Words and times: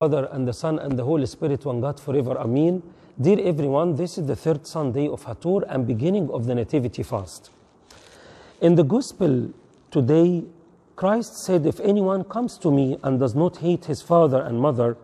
Father 0.00 0.30
and 0.32 0.48
the 0.48 0.52
Son 0.54 0.78
and 0.78 0.98
the 0.98 1.04
Holy 1.04 1.26
Spirit, 1.26 1.66
one 1.66 1.82
God 1.82 2.00
forever. 2.00 2.34
Amen. 2.38 2.82
Dear 3.20 3.38
everyone, 3.40 3.96
this 3.96 4.16
is 4.16 4.26
the 4.26 4.34
third 4.34 4.66
Sunday 4.66 5.06
of 5.06 5.26
Hator 5.26 5.62
and 5.68 5.86
beginning 5.86 6.30
of 6.30 6.46
the 6.46 6.54
Nativity 6.54 7.02
fast. 7.02 7.50
In 8.62 8.76
the 8.76 8.82
Gospel 8.82 9.52
today, 9.90 10.44
Christ 10.96 11.44
said, 11.44 11.66
If 11.66 11.80
anyone 11.80 12.24
comes 12.24 12.56
to 12.60 12.70
me 12.70 12.96
and 13.02 13.20
does 13.20 13.34
not 13.34 13.58
hate 13.58 13.84
his 13.84 14.00
father 14.00 14.40
and 14.40 14.58
mother, 14.58 14.96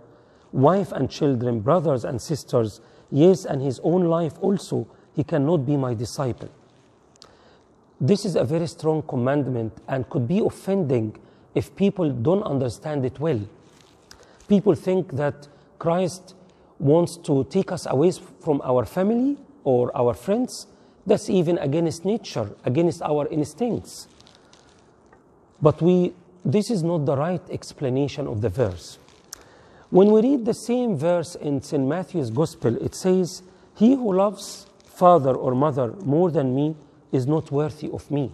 wife 0.52 0.92
and 0.92 1.10
children, 1.10 1.60
brothers 1.60 2.02
and 2.02 2.18
sisters, 2.18 2.80
yes, 3.10 3.44
and 3.44 3.60
his 3.60 3.78
own 3.80 4.04
life 4.04 4.38
also, 4.40 4.88
he 5.14 5.24
cannot 5.24 5.66
be 5.66 5.76
my 5.76 5.92
disciple. 5.92 6.48
This 8.00 8.24
is 8.24 8.34
a 8.34 8.44
very 8.44 8.66
strong 8.66 9.02
commandment 9.02 9.74
and 9.88 10.08
could 10.08 10.26
be 10.26 10.38
offending 10.38 11.18
if 11.54 11.76
people 11.76 12.08
don't 12.08 12.44
understand 12.44 13.04
it 13.04 13.20
well. 13.20 13.46
People 14.48 14.74
think 14.74 15.12
that 15.12 15.48
Christ 15.78 16.34
wants 16.78 17.16
to 17.18 17.44
take 17.44 17.72
us 17.72 17.86
away 17.86 18.12
from 18.40 18.60
our 18.62 18.84
family 18.84 19.36
or 19.64 19.96
our 19.96 20.14
friends. 20.14 20.66
That's 21.04 21.30
even 21.30 21.58
against 21.58 22.04
nature, 22.04 22.50
against 22.64 23.02
our 23.02 23.26
instincts. 23.28 24.08
But 25.60 25.80
we, 25.80 26.12
this 26.44 26.70
is 26.70 26.82
not 26.82 27.06
the 27.06 27.16
right 27.16 27.42
explanation 27.50 28.26
of 28.26 28.40
the 28.40 28.48
verse. 28.48 28.98
When 29.90 30.10
we 30.10 30.20
read 30.20 30.44
the 30.44 30.54
same 30.54 30.96
verse 30.96 31.36
in 31.36 31.62
St. 31.62 31.84
Matthew's 31.84 32.30
Gospel, 32.30 32.76
it 32.84 32.94
says, 32.94 33.42
He 33.76 33.94
who 33.94 34.12
loves 34.12 34.66
father 34.84 35.34
or 35.34 35.54
mother 35.54 35.92
more 36.04 36.30
than 36.30 36.54
me 36.54 36.74
is 37.12 37.26
not 37.26 37.50
worthy 37.50 37.88
of 37.90 38.10
me. 38.10 38.32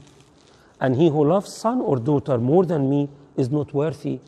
And 0.80 0.96
he 0.96 1.08
who 1.10 1.24
loves 1.24 1.52
son 1.54 1.80
or 1.80 1.96
daughter 1.96 2.38
more 2.38 2.64
than 2.64 2.88
me 2.88 3.08
is 3.36 3.50
not 3.50 3.72
worthy 3.72 4.20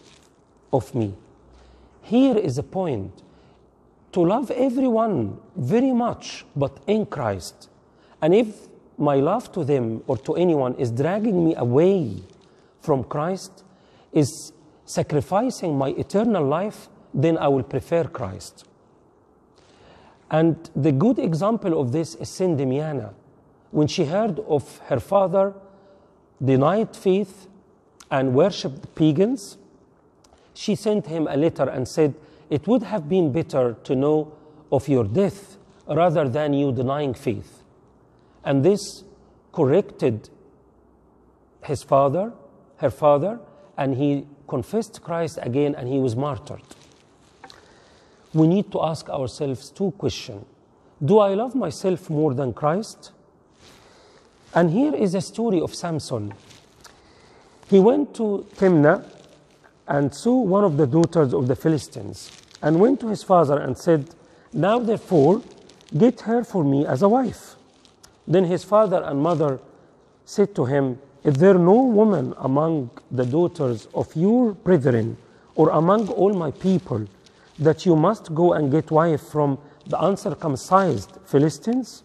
of 0.72 0.94
me. 0.94 1.14
Here 2.04 2.36
is 2.36 2.58
a 2.58 2.62
point 2.62 3.22
to 4.12 4.20
love 4.20 4.50
everyone 4.50 5.38
very 5.56 5.92
much, 5.92 6.44
but 6.54 6.78
in 6.86 7.06
Christ. 7.06 7.70
And 8.20 8.34
if 8.34 8.68
my 8.98 9.16
love 9.16 9.50
to 9.52 9.64
them 9.64 10.02
or 10.06 10.18
to 10.18 10.34
anyone 10.34 10.74
is 10.74 10.90
dragging 10.90 11.42
me 11.42 11.54
away 11.56 12.22
from 12.82 13.04
Christ, 13.04 13.64
is 14.12 14.52
sacrificing 14.84 15.78
my 15.78 15.88
eternal 15.88 16.44
life, 16.44 16.88
then 17.14 17.38
I 17.38 17.48
will 17.48 17.62
prefer 17.62 18.04
Christ. 18.04 18.66
And 20.30 20.68
the 20.76 20.92
good 20.92 21.18
example 21.18 21.80
of 21.80 21.90
this 21.90 22.16
is 22.16 22.28
Saint 22.28 22.58
Demiana. 22.58 23.14
When 23.70 23.88
she 23.88 24.04
heard 24.04 24.40
of 24.40 24.78
her 24.88 25.00
father 25.00 25.54
denied 26.44 26.94
faith 26.94 27.48
and 28.10 28.34
worshipped 28.34 28.94
pagans, 28.94 29.56
she 30.54 30.74
sent 30.76 31.06
him 31.06 31.26
a 31.26 31.36
letter 31.36 31.68
and 31.68 31.86
said, 31.86 32.14
It 32.48 32.66
would 32.66 32.84
have 32.84 33.08
been 33.08 33.32
better 33.32 33.74
to 33.84 33.94
know 33.94 34.32
of 34.70 34.88
your 34.88 35.04
death 35.04 35.56
rather 35.86 36.28
than 36.28 36.54
you 36.54 36.72
denying 36.72 37.14
faith. 37.14 37.62
And 38.44 38.64
this 38.64 39.04
corrected 39.52 40.30
his 41.64 41.82
father, 41.82 42.32
her 42.76 42.90
father, 42.90 43.40
and 43.76 43.96
he 43.96 44.26
confessed 44.48 45.02
Christ 45.02 45.38
again 45.42 45.74
and 45.74 45.88
he 45.88 45.98
was 45.98 46.14
martyred. 46.14 46.62
We 48.32 48.46
need 48.46 48.70
to 48.72 48.82
ask 48.82 49.08
ourselves 49.08 49.70
two 49.70 49.92
questions 49.92 50.44
Do 51.04 51.18
I 51.18 51.34
love 51.34 51.54
myself 51.54 52.10
more 52.10 52.34
than 52.34 52.52
Christ? 52.52 53.12
And 54.54 54.70
here 54.70 54.94
is 54.94 55.14
a 55.14 55.20
story 55.20 55.60
of 55.60 55.74
Samson. 55.74 56.32
He 57.68 57.80
went 57.80 58.14
to 58.14 58.46
Timnah 58.56 59.04
and 59.86 60.14
saw 60.14 60.36
one 60.40 60.64
of 60.64 60.76
the 60.76 60.86
daughters 60.86 61.34
of 61.34 61.48
the 61.48 61.56
Philistines 61.56 62.30
and 62.62 62.80
went 62.80 63.00
to 63.00 63.08
his 63.08 63.22
father 63.22 63.58
and 63.58 63.76
said, 63.76 64.14
Now 64.52 64.78
therefore, 64.78 65.42
get 65.96 66.22
her 66.22 66.44
for 66.44 66.64
me 66.64 66.86
as 66.86 67.02
a 67.02 67.08
wife. 67.08 67.56
Then 68.26 68.44
his 68.44 68.64
father 68.64 69.02
and 69.04 69.20
mother 69.20 69.60
said 70.24 70.54
to 70.54 70.64
him, 70.64 70.98
Is 71.22 71.34
there 71.34 71.58
no 71.58 71.82
woman 71.84 72.34
among 72.38 72.90
the 73.10 73.26
daughters 73.26 73.86
of 73.94 74.14
your 74.16 74.52
brethren 74.52 75.16
or 75.54 75.70
among 75.70 76.08
all 76.08 76.32
my 76.32 76.50
people 76.50 77.06
that 77.58 77.84
you 77.84 77.94
must 77.94 78.34
go 78.34 78.54
and 78.54 78.70
get 78.70 78.90
wife 78.90 79.20
from 79.20 79.58
the 79.86 80.02
uncircumcised 80.02 81.18
Philistines? 81.26 82.02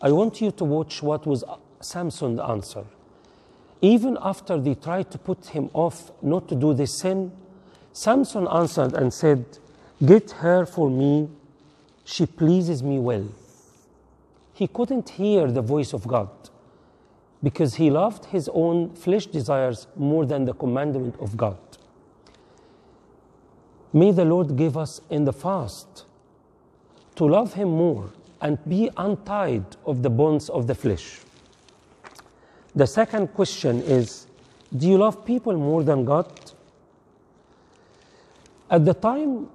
I 0.00 0.10
want 0.10 0.40
you 0.40 0.50
to 0.52 0.64
watch 0.64 1.02
what 1.02 1.26
was 1.26 1.44
Samson's 1.80 2.40
answer. 2.40 2.84
Even 3.82 4.16
after 4.22 4.58
they 4.58 4.76
tried 4.76 5.10
to 5.10 5.18
put 5.18 5.46
him 5.46 5.68
off 5.74 6.12
not 6.22 6.48
to 6.48 6.54
do 6.54 6.72
this 6.72 7.00
sin, 7.00 7.32
Samson 7.92 8.46
answered 8.46 8.94
and 8.94 9.12
said, 9.12 9.44
Get 10.04 10.30
her 10.30 10.64
for 10.64 10.88
me, 10.88 11.28
she 12.04 12.24
pleases 12.26 12.82
me 12.82 13.00
well. 13.00 13.26
He 14.54 14.68
couldn't 14.68 15.10
hear 15.10 15.50
the 15.50 15.62
voice 15.62 15.92
of 15.92 16.06
God 16.06 16.30
because 17.42 17.74
he 17.74 17.90
loved 17.90 18.26
his 18.26 18.48
own 18.54 18.94
flesh 18.94 19.26
desires 19.26 19.88
more 19.96 20.24
than 20.24 20.44
the 20.44 20.54
commandment 20.54 21.16
of 21.18 21.36
God. 21.36 21.58
May 23.92 24.12
the 24.12 24.24
Lord 24.24 24.56
give 24.56 24.76
us 24.76 25.00
in 25.10 25.24
the 25.24 25.32
fast 25.32 26.04
to 27.16 27.24
love 27.24 27.54
him 27.54 27.68
more 27.68 28.10
and 28.40 28.58
be 28.68 28.90
untied 28.96 29.64
of 29.84 30.02
the 30.02 30.10
bonds 30.10 30.48
of 30.48 30.66
the 30.66 30.74
flesh. 30.74 31.18
The 32.74 32.86
second 32.86 33.34
question 33.34 33.82
is 33.82 34.26
Do 34.74 34.88
you 34.88 34.98
love 34.98 35.24
people 35.24 35.54
more 35.56 35.82
than 35.82 36.04
God? 36.04 36.26
At 38.70 38.84
the 38.86 38.94
time 38.94 39.48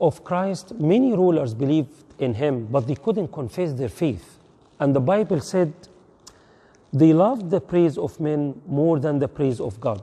of 0.00 0.22
Christ, 0.22 0.74
many 0.78 1.12
rulers 1.12 1.54
believed 1.54 2.04
in 2.20 2.34
him, 2.34 2.66
but 2.66 2.86
they 2.86 2.94
couldn't 2.94 3.32
confess 3.32 3.72
their 3.72 3.88
faith. 3.88 4.38
And 4.78 4.94
the 4.94 5.00
Bible 5.00 5.40
said 5.40 5.72
they 6.92 7.12
loved 7.12 7.50
the 7.50 7.60
praise 7.60 7.98
of 7.98 8.20
men 8.20 8.60
more 8.66 9.00
than 9.00 9.18
the 9.18 9.28
praise 9.28 9.60
of 9.60 9.80
God. 9.80 10.02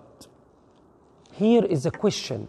Here 1.33 1.63
is 1.63 1.85
a 1.85 1.91
question 1.91 2.47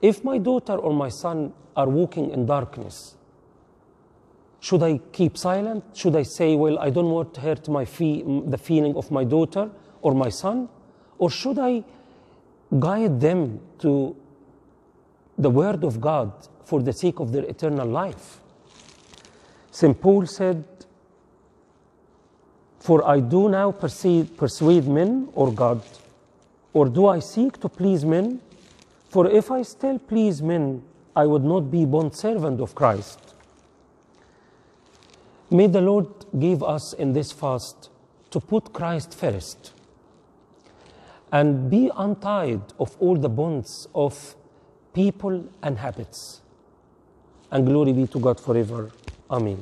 If 0.00 0.24
my 0.24 0.38
daughter 0.38 0.74
or 0.74 0.92
my 0.92 1.08
son 1.08 1.52
are 1.76 1.88
walking 1.88 2.30
in 2.30 2.46
darkness, 2.46 3.14
should 4.62 4.84
I 4.84 4.98
keep 5.10 5.36
silent? 5.36 5.82
Should 5.92 6.14
I 6.14 6.22
say, 6.22 6.54
well, 6.54 6.78
I 6.78 6.88
don't 6.88 7.10
want 7.10 7.34
to 7.34 7.40
hurt 7.40 7.68
my 7.68 7.84
fee- 7.84 8.22
the 8.46 8.56
feeling 8.56 8.94
of 8.94 9.10
my 9.10 9.24
daughter 9.24 9.68
or 10.02 10.14
my 10.14 10.28
son? 10.28 10.68
Or 11.18 11.30
should 11.30 11.58
I 11.58 11.82
guide 12.78 13.20
them 13.20 13.58
to 13.80 14.14
the 15.36 15.50
Word 15.50 15.82
of 15.82 16.00
God 16.00 16.32
for 16.64 16.80
the 16.80 16.92
sake 16.92 17.18
of 17.18 17.32
their 17.32 17.42
eternal 17.42 17.88
life? 17.88 18.38
St. 19.72 20.00
Paul 20.00 20.26
said, 20.26 20.64
For 22.78 23.04
I 23.04 23.18
do 23.18 23.48
now 23.48 23.72
persuade, 23.72 24.36
persuade 24.36 24.86
men 24.86 25.28
or 25.34 25.52
God, 25.52 25.82
or 26.72 26.88
do 26.88 27.08
I 27.08 27.18
seek 27.18 27.58
to 27.62 27.68
please 27.68 28.04
men? 28.04 28.40
For 29.08 29.28
if 29.28 29.50
I 29.50 29.62
still 29.62 29.98
please 29.98 30.40
men, 30.40 30.84
I 31.16 31.26
would 31.26 31.42
not 31.42 31.68
be 31.68 31.84
bondservant 31.84 32.60
of 32.60 32.76
Christ. 32.76 33.31
May 35.52 35.66
the 35.66 35.82
Lord 35.82 36.06
give 36.38 36.62
us 36.62 36.94
in 36.94 37.12
this 37.12 37.30
fast 37.30 37.90
to 38.30 38.40
put 38.40 38.72
Christ 38.72 39.12
first 39.12 39.74
and 41.30 41.68
be 41.70 41.90
untied 41.94 42.62
of 42.80 42.96
all 42.98 43.16
the 43.16 43.28
bonds 43.28 43.86
of 43.94 44.34
people 44.94 45.44
and 45.62 45.76
habits. 45.76 46.40
And 47.50 47.66
glory 47.66 47.92
be 47.92 48.06
to 48.06 48.18
God 48.18 48.40
forever. 48.40 48.92
Amen. 49.30 49.58